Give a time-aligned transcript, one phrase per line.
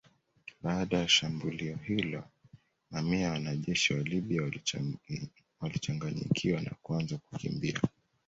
[0.63, 2.23] Baada ya shambulio hilo
[2.91, 4.51] mamia ya wanajeshi wa Libya
[5.61, 7.79] walichanganyikiwa na kuanza kukimbia